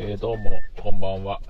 [0.00, 1.40] えー、どうも、こんばんは。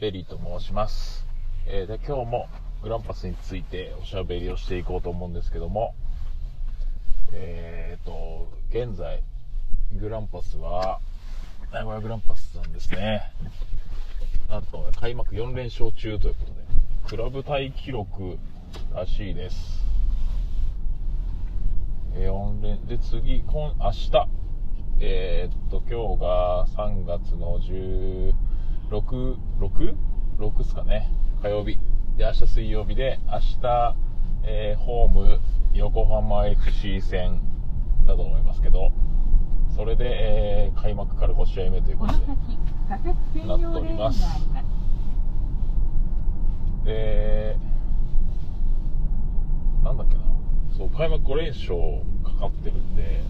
[0.00, 1.24] ベリーと申します。
[1.64, 2.48] えー、で、今日も
[2.82, 5.94] グランパスについておしゃべりをしていこうと思うんですけども、
[7.32, 9.22] えーと、現在、
[9.96, 10.98] グランパスは、
[11.72, 13.22] 名古屋グランパスなんですね。
[14.50, 16.60] なんと、開幕4連勝中ということで、
[17.06, 18.38] クラブタイ記録
[18.92, 19.86] らしいです。
[22.16, 24.10] え4連、で、次、今、明日、
[25.00, 28.32] えーっと、今日が3月の16、
[28.90, 29.96] 6?
[30.38, 31.08] 6ですかね。
[31.42, 31.78] 火曜日。
[32.16, 33.96] で、明日水曜日で、明日、
[34.44, 35.40] えーホーム、
[35.74, 37.40] 横浜 FC 戦
[38.06, 38.90] だと思いますけど、
[39.76, 42.58] それで、えー開幕から5試合目ということの、先、
[42.88, 44.24] 仮設専用レーンがあります。
[46.84, 47.56] で、
[49.84, 50.22] なんだっけな、
[50.76, 51.76] そう、開幕5連勝
[52.24, 53.22] かかってるんで、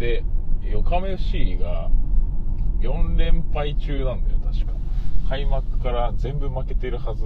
[0.00, 0.24] で、
[0.62, 1.90] 横浜 FC が
[2.80, 4.72] 4連敗中なんだよ、確か。
[5.28, 7.24] 開幕から全部負けてるはず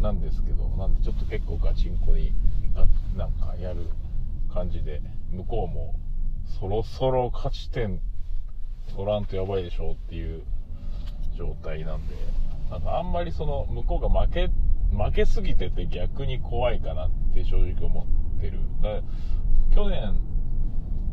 [0.00, 2.34] なんですけど、なんでちょっと結構ガチンコに、
[3.16, 3.86] なんかやる
[4.52, 5.94] 感じで、向こうも
[6.60, 7.98] そろそろ勝ち点
[8.94, 10.42] 取らんとやばいでしょっていう
[11.34, 12.14] 状態なんで、
[12.70, 14.50] なんかあんまりその向こうが負け、
[14.92, 18.06] 負けすぎてて逆に怖いかなって正直思
[18.38, 18.60] ってる。
[18.82, 19.02] だから
[19.74, 20.27] 去年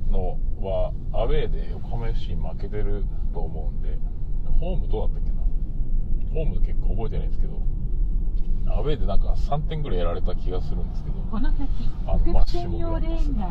[0.09, 3.97] のはアウェーで横浜 FC 負けてると思うんで、
[4.59, 5.41] ホームどうだったっけな？
[6.33, 7.61] ホーム結構覚えてないんですけど、
[8.73, 11.69] アウェーでなんか3点ぐらいやられた気がするんですけど、この先、
[12.07, 13.49] あの仮設専用レーンが。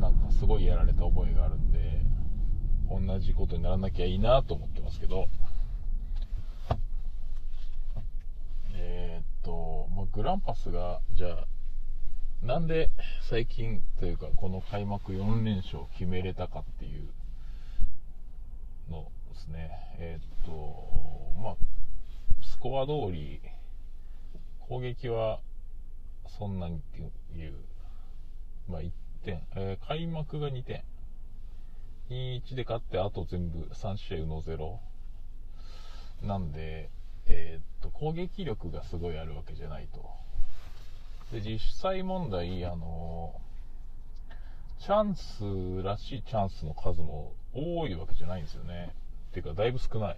[0.00, 2.00] なんかすごいやられた覚えがあるんで、
[2.90, 5.28] 同じことにならなきゃいいなと思ってますけど、
[8.74, 11.46] えーっと、まあ、グランパスが、じゃあ、
[12.42, 12.90] なんで
[13.28, 17.10] 最近というか、この開幕4連勝を決めれたかっていう
[18.90, 19.70] のですね。
[19.98, 21.56] えーっと、まあ、
[22.42, 23.42] スコア通り、
[24.60, 25.40] 攻撃は
[26.38, 27.54] そんなにっていう、
[28.68, 28.90] まあ、1
[29.22, 30.82] 点、えー開幕が2点。
[32.08, 34.78] 2-1で勝って、あと全部3試合の0。
[36.22, 36.90] なんで、
[37.26, 40.08] えーっと、攻撃力がすごいあるわけじゃないと。
[41.32, 43.34] で、実際問題、あの
[44.80, 48.94] チャンスらしいチャンスの数も多いわけじゃないんですよね。
[49.30, 50.16] っていうか、だいぶ少ない。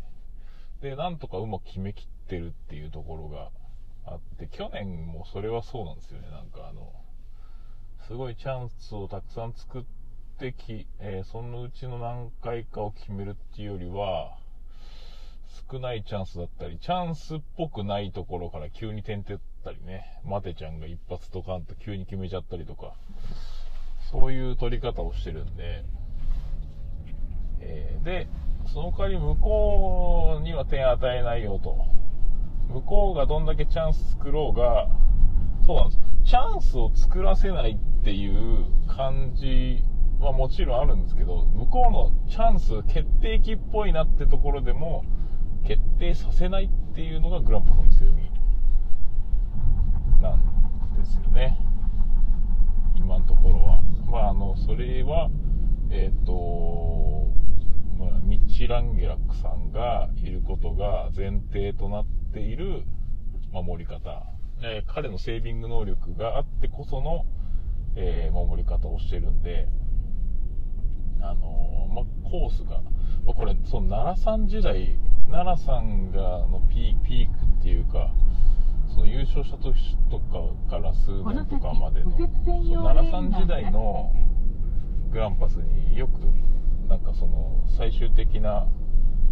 [0.80, 3.50] で、なんとかうまく決めきってるっていうところが
[4.06, 6.30] あって、去年もそれはそうなんですよね。
[6.30, 6.92] なんかあの、
[8.06, 9.82] すごいチャンスをたくさん作っ
[10.38, 14.38] てき、えーそのうちの何回かを決めるっていうよりは、
[15.70, 22.94] 少ないチャンスだったり、チャンスっぽくないところから急に点々ったりね、マテちゃんが一発ドカンと急に決めちゃったりとか、
[24.10, 25.84] そういう取り方をしてるんで、
[27.60, 28.28] えーで、
[28.66, 31.76] その代わり向こうには点与えないよと。
[32.68, 34.88] 向こうがどんだけチャンス作ろうが、
[35.64, 36.00] そうなんです。
[36.24, 39.84] チャンスを作らせないっていう感じ
[40.18, 45.04] はもちろんあるんですけど、向こうのチャンス、決定機っぽいなってところでも、
[45.64, 48.31] 決定させないっていうのがグランパスの強み
[50.22, 51.58] なんですよね。
[52.94, 53.82] 今のところは。
[54.08, 55.28] まあ、あの、それは、
[55.90, 57.28] えっ、と、
[57.98, 62.84] まあ、ミッチ・ランゲラックさんがいることが前提となっている
[63.52, 64.24] 守り方。
[64.64, 67.24] えー彼のセービング能力があってこその、
[67.96, 69.66] えー守り方をしてるんで、
[71.20, 72.80] あのーまあ、コースが、
[73.26, 78.12] まあこれ、その奈良さん時代、奈良さんがのピークっていうか、
[78.94, 84.12] その優勝した時とかから数年とかまでの、奈良さん時代の
[85.10, 86.20] グランパスによく、
[86.88, 88.68] なんかその最終的な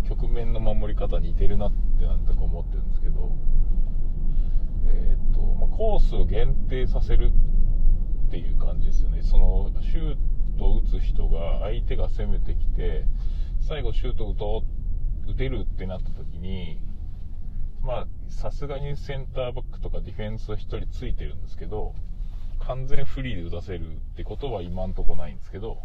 [0.09, 3.33] 局面の守り方に似てるなってなんとか思ってるんですけど、
[4.87, 7.31] えーっとまあ、コースを限定させる
[8.29, 10.17] っていう感じですよね、そのシュー
[10.59, 13.05] トを打つ人が相手が攻めてきて、
[13.61, 14.63] 最後シュートを打と
[15.27, 16.81] う打てるってなった時に、
[17.83, 21.95] まあ、さすがにセンターバックとかディフェンスは1人ついてるんですけど、
[22.61, 25.79] 完全フリーで打たせるってことは今んとこないんですけど、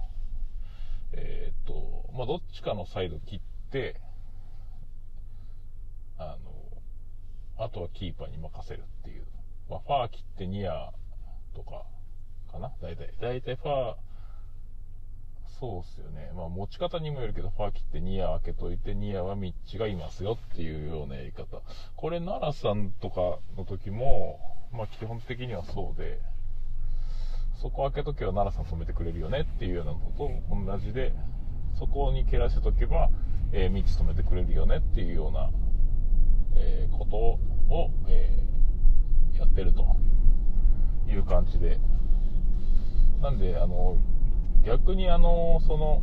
[1.14, 3.40] えーっと、まあ、どっちかのサイド切っ
[3.72, 4.00] て、
[6.18, 6.38] あ
[7.58, 9.26] の、あとはキーパーに任せるっていう。
[9.70, 10.92] まあ、ファー切ってニア
[11.56, 11.86] とか、
[12.52, 12.72] かな？
[12.82, 13.14] 大体。
[13.22, 13.96] 大体ファー、
[15.66, 16.32] そうっすよね。
[16.36, 21.62] まあ、持ち方にもよるけど、ファー切ってニア開けといて、ニアはミッチがいますよっていうようなやり方。
[21.96, 24.40] これ、奈良さんとかの時も、
[24.72, 26.20] まあ、基本的にはそうで、
[27.62, 31.14] そこ開けとけば奈良さん止めてくれるよねっていうようなのと同じで、
[31.80, 33.10] そこに蹴らせとけば、
[33.52, 35.50] えー、道止めてくれるよねっていうような、
[36.58, 37.40] えーことを、
[38.08, 38.46] えー
[39.38, 39.86] やってると
[41.10, 41.78] いう感じで。
[43.22, 43.98] なんで、あの、
[44.66, 46.02] 逆にあの、その、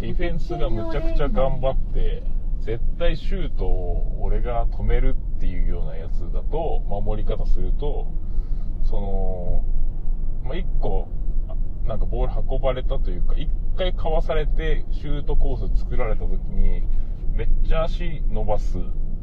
[0.00, 2.22] ディフェンスがむちゃくちゃ頑張って、
[2.62, 8.06] 絶対シュートを俺が止めるっていうようなやつだと、守り方すると、
[8.84, 9.64] その、
[10.44, 11.08] まあ、一個、
[11.48, 16.82] あなんかボール運ばれたというか、一回かわされてシュートコース作られた時に、
[17.34, 18.78] めっちゃ足伸ばす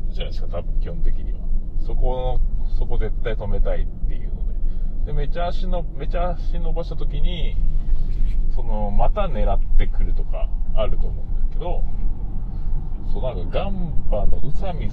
[0.10, 1.40] じゃないですか、多分基本的には。
[1.80, 4.44] そこの、そこ絶対止めたいっていうの
[5.06, 5.08] で。
[5.08, 7.56] で、めちゃ足の、めちゃ足伸ばした時に、
[8.62, 11.84] その、また狙ってくるとかあると思うんだけど、
[13.12, 14.90] そうなんかガンバの宇佐美、宇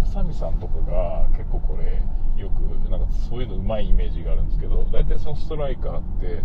[0.00, 2.02] 佐美さんとかが結構これ、
[2.42, 6.42] よく、なんかそういうの上手いイメージがあるんですけど、大体そのストライカーって、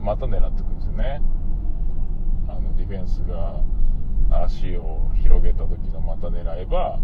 [0.00, 1.20] また狙ってくるんですよね。
[2.48, 3.60] あの、ディフェンスが
[4.30, 7.00] 足を広げた時のまた狙えば、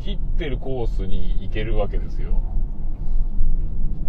[0.00, 2.40] 切ってるコースに行けるわけですよ。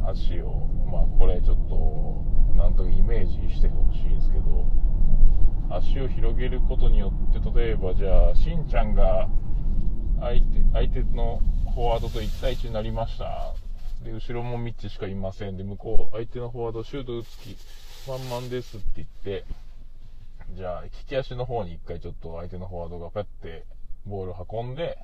[0.08, 2.29] 足を、まあこれちょっと、
[2.60, 4.66] なんとイメージしてほしいんですけど、
[5.72, 9.30] 足を広げることによって、例えばじゃあ、しんちゃんが
[10.20, 11.42] 相手相手の
[11.74, 13.54] フォワードと1対1になりました。
[14.04, 15.58] で、後ろもミッチしかいません。
[15.58, 17.56] で、向こう、相手のフォワードシュート打つ気
[18.10, 19.46] 満々ですって言って、
[20.56, 23.66] じゃあ、利き足の方に一回ちょっと相手のフォワードがペッて
[24.06, 24.98] ボールを運んで、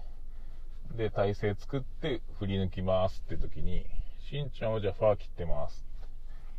[0.97, 3.85] で、体勢作って振り抜きますって時に、
[4.29, 5.84] しんちゃんはじゃあファー切ってます。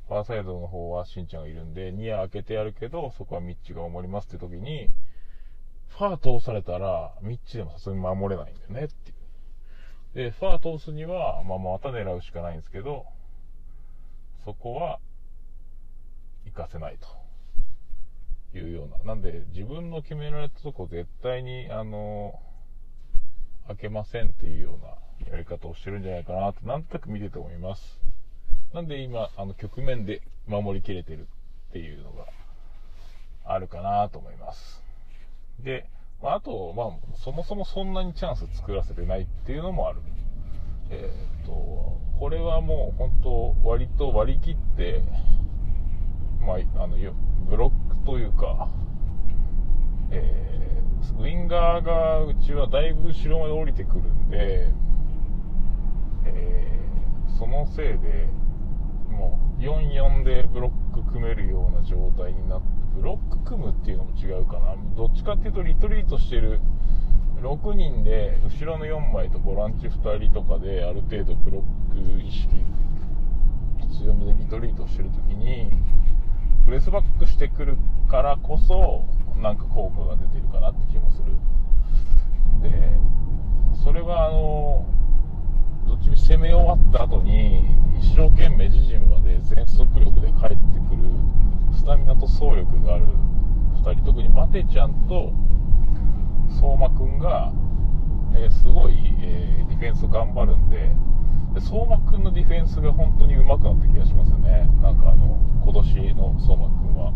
[0.08, 4.88] ファーサイドの方はしんちゃんがいるんで、ニア開けてやるけど、そこはミッチが守りますって時に、
[5.88, 9.14] ファー通されたら、ミッチでもさすがに守れないんだよねってい
[10.24, 10.30] う。
[10.30, 13.06] で、ファー通すには、まあまた狙うしかないんですけど、
[14.44, 15.00] そこは、
[16.44, 16.98] 活かせない
[18.52, 18.98] というような。
[18.98, 22.40] なんで、自分の決められたとこ絶対に、あの、
[23.66, 28.00] 開けませんっていうようなやり方をしてるんじゃないかなって、なんとなく見てて思います。
[28.76, 31.28] なんで今、あの、局面で守りきれてる
[31.70, 32.26] っていうのが
[33.46, 34.84] あるかなと思います。
[35.64, 35.88] で、
[36.22, 40.02] まあ、と、まあ、そもそもそんなにチャンス作らせてないっていうのもある。
[40.90, 41.52] えーっと、
[42.20, 45.00] これはもう本当、割と割り切って、
[46.42, 46.98] まあ、あの、
[47.48, 48.68] ブロックというか、
[50.10, 50.56] えー
[51.18, 54.68] ウィンガーがうちはだいぶ後ろまで降りてくるんで、
[56.26, 58.28] えーそのせいで、
[59.16, 62.66] もう4-4でブロック組めるような状態になって、
[62.96, 64.74] ブロック組むっていうのも違うかな。
[64.96, 66.60] どっちかっていうとリトリートしてる
[67.42, 72.48] 6人で、後ろの4枚とボランチ2人とかである程度ブロック意識
[73.98, 75.70] 強めでリトリートしてるときに、
[76.64, 77.76] プレスバックしてくる
[78.08, 79.04] からこそ、
[79.40, 81.32] なんか効果が出てるかなって気もする。
[82.62, 82.92] で、
[83.84, 84.86] それはあの、
[86.04, 87.64] 攻め終わった後に、
[88.00, 90.54] 一生懸命自陣まで全速力で帰って
[90.88, 91.02] くる、
[91.72, 93.06] スタミナと走力がある
[93.84, 95.32] 2人、特にマテちゃんと
[96.60, 97.52] 相馬くんが、
[98.34, 100.94] えーすごい、えーディフェンス頑張るんで、
[101.54, 104.68] で相馬くんのディフェンスが本当に上手くなった気がしますよね。
[104.82, 107.12] なんかあの、今年の相馬くんは。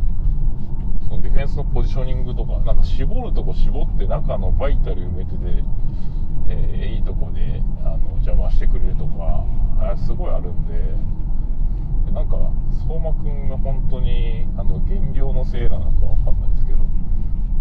[1.03, 5.65] そのディフェンスのポジショニングとか、なんか絞るとこ絞って中のバイタル埋めてで、
[6.49, 9.45] えーいいとこであの邪魔してくれるとか、
[9.81, 10.75] あすごいあるんで、
[12.07, 12.37] でなんか、
[12.87, 16.85] 相馬くんが本当にあの減量のせいなのかわかんないですけど、め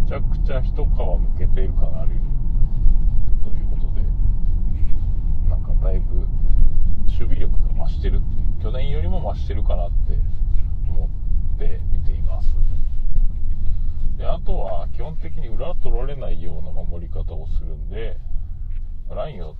[0.07, 2.11] ちゃくちゃ一皮むけてる感ある
[3.43, 4.01] ということで、
[5.49, 6.27] なんかだいぶ
[7.07, 10.17] 守備力が増してるっていう、去年よりも増してるかなって
[10.89, 11.09] 思
[11.55, 12.55] って見ています。
[14.17, 18.17] で、あとは基本的に裏取られないような守り方をするんで、
[19.09, 19.55] ラインを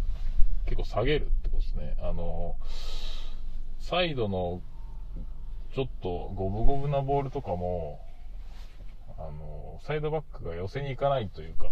[0.66, 1.98] 結構下げるってことですね。
[2.02, 2.56] あの、
[3.80, 4.62] サイドの
[5.76, 8.00] ちょっと五分五分なボールとかも、
[9.18, 11.72] あの、サイドバックが寄せに行かないというか、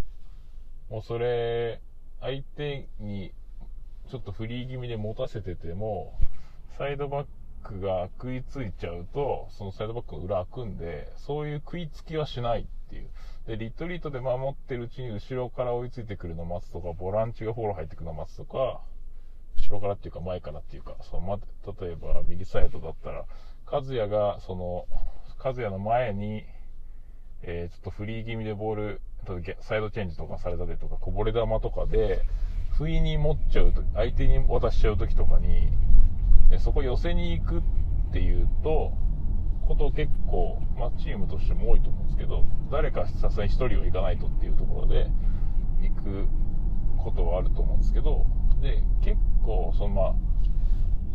[0.90, 1.82] もうそれ、
[2.22, 3.32] 相手に
[4.10, 6.18] ちょっとフリー気味で持たせてても、
[6.78, 7.28] サイドバッ
[7.64, 13.10] クが食いついちゃうと、そのサイドバックの裏開くんで、そういう食いつきはしないっていう。
[13.48, 18.82] で、リトリートで守ってるうちに後ろから追いついてくるの待つとか、ボランチがフォロー入ってくるの待つとか、
[19.58, 23.26] 後ろからっていうか前からっていうか、そのま、例えば右サイドだったら、
[23.70, 24.86] 和也が、その、
[25.44, 26.46] 和也の前に、
[27.44, 29.02] えー、ちょっとフリー気味でボール、
[29.60, 32.22] サイドチェンジとかされたりとか、こぼれ球とかで、
[32.78, 35.70] 不意に持っちゃうと、相手に渡しちゃうときとかに、
[36.60, 37.62] そこ寄せに行くっ
[38.14, 38.94] ていうと、
[39.68, 45.12] こと結構、まあ、チームとしても多いと思うんですけど、誰かさすがに1人は行かないとっていうところで、
[45.82, 46.28] 行く
[47.04, 48.26] ことはあると思うんですけど、
[48.62, 50.16] で、結構、そのまあ、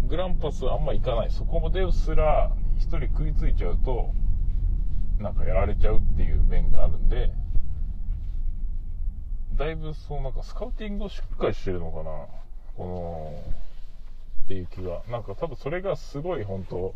[0.09, 1.31] グランパスあんま行かない。
[1.31, 4.11] そこまですら、1人食いついちゃうと、
[5.19, 7.33] なんかやられちゃうっていう面があるんで、
[9.57, 12.27] だいぶそうなんかスカウティングをしっかりしてるのかな。
[12.77, 13.55] この、
[14.45, 15.03] っていう気が。
[15.09, 16.95] なんか多分それがすごい本当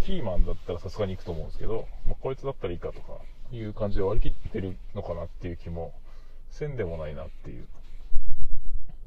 [0.00, 3.18] キーマンだったらさすがに行くと思うんですけど、まあ、こいつだったらいいかとか
[3.50, 5.92] いう感じで割り切ってるのかなっていう気も
[6.50, 7.66] せんでもないなっていう。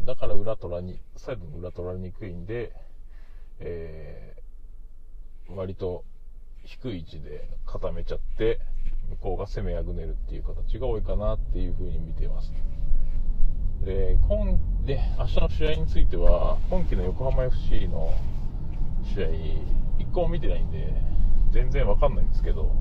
[0.06, 2.74] だから裏取らに、サイドの裏取られにくいんで、
[3.62, 6.04] えー、割と
[6.64, 8.60] 低い位置で固めちゃって、
[9.10, 12.52] 向こうが攻めあぐねるっていう形が多いかなっていう風に見てます。
[13.86, 18.14] で、今、で、明日の試合については、今季の横浜 FC の
[19.16, 19.28] 試合、
[20.00, 20.94] 一個も見てないんで、
[21.52, 22.74] 全然わかんないんですけど、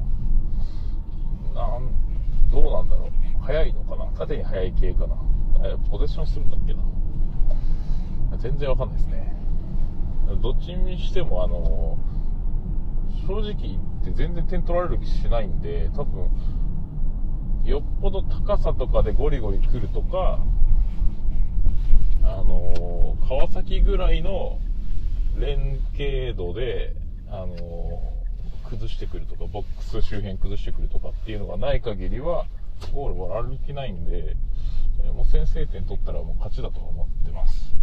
[1.55, 1.91] なん、
[2.53, 3.43] どうなんだろう。
[3.43, 5.17] 速いのかな縦に速い系かな
[5.65, 6.81] え、ポゼッションするんだっけな
[8.39, 9.40] 全然わかんないですね。
[10.37, 11.99] どっちにしても、あの、
[13.27, 16.31] 正直言って全然点取られる気しないんで、多分、
[17.65, 20.41] よっぽど高さとかでゴリゴリ来るとか、
[22.23, 24.59] あの川崎ぐらいの
[25.39, 26.95] 連携度で、
[27.31, 27.57] あの
[28.69, 32.47] 崩してくるとか、ボックス周辺崩してくるとかっていうのがない限りは、
[32.93, 34.37] ゴールもられる気ないんで、
[35.15, 37.75] もう先制点取ったらもう勝ちだと思ってます。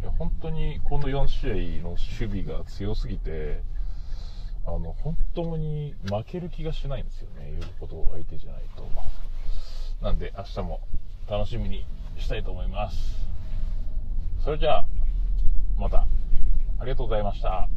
[0.00, 3.62] いや本当にこの4試合の守備が強すぎて、
[4.66, 7.52] あの、本当に負ける気がしないんですよね。
[7.52, 8.86] よほど相手じゃないと。
[10.04, 10.80] なんで、明日も
[11.28, 11.84] 楽しみに
[12.16, 12.96] したいと思います。
[14.44, 14.86] それじゃあ、
[15.78, 16.06] また、
[16.78, 17.68] ありがとうございました。